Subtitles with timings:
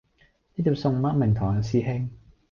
[0.55, 2.09] 呢碟餸咩名堂呀師兄